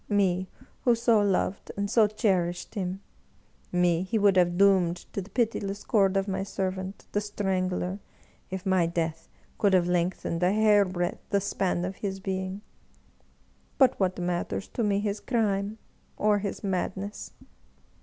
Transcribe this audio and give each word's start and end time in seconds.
Me, 0.09 0.49
who 0.83 0.95
so 0.95 1.21
loved 1.21 1.71
and 1.77 1.87
so 1.87 2.07
cherished 2.07 2.73
him— 2.73 3.01
^me 3.71 4.03
he 4.03 4.17
would 4.17 4.35
have 4.35 4.57
doomed 4.57 4.95
to 5.13 5.21
the 5.21 5.29
pitiless 5.29 5.83
cord 5.83 6.17
of 6.17 6.27
my 6.27 6.41
servant, 6.41 7.05
the 7.11 7.21
Strangler, 7.21 7.99
if 8.49 8.65
my 8.65 8.87
death 8.87 9.29
could 9.59 9.73
have 9.75 9.87
lengthened 9.87 10.41
a 10.41 10.51
hairbreadth 10.53 11.21
the 11.29 11.39
span 11.39 11.85
of 11.85 11.97
his 11.97 12.19
being. 12.19 12.61
But 13.77 13.99
what 13.99 14.17
matters 14.17 14.67
to 14.69 14.83
me 14.83 15.01
his 15.01 15.19
crime 15.19 15.77
or 16.17 16.39
his 16.39 16.63
madness 16.63 17.33